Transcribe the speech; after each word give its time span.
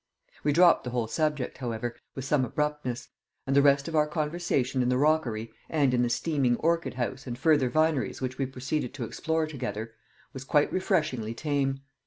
We 0.43 0.51
dropped 0.51 0.83
the 0.83 0.89
whole 0.89 1.05
subject, 1.05 1.59
however, 1.59 1.95
with 2.15 2.25
some 2.25 2.43
abruptness; 2.43 3.09
and 3.45 3.55
the 3.55 3.61
rest 3.61 3.87
of 3.87 3.95
our 3.95 4.07
conversation 4.07 4.81
in 4.81 4.89
the 4.89 4.97
rockery, 4.97 5.51
and 5.69 5.93
in 5.93 6.01
the 6.01 6.09
steaming 6.09 6.55
orchid 6.55 6.95
house 6.95 7.27
and 7.27 7.37
further 7.37 7.69
vineries 7.69 8.19
which 8.19 8.39
we 8.39 8.47
proceeded 8.47 8.95
to 8.95 9.03
explore 9.03 9.45
together, 9.45 9.93
was 10.33 10.43
quite 10.43 10.73
refreshingly 10.73 11.35
tame. 11.35 11.81